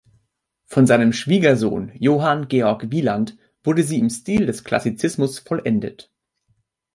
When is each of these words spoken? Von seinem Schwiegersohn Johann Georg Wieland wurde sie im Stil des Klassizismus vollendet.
Von 0.65 0.87
seinem 0.87 1.13
Schwiegersohn 1.13 1.91
Johann 1.93 2.47
Georg 2.47 2.89
Wieland 2.89 3.37
wurde 3.63 3.83
sie 3.83 3.99
im 3.99 4.09
Stil 4.09 4.47
des 4.47 4.63
Klassizismus 4.63 5.37
vollendet. 5.37 6.09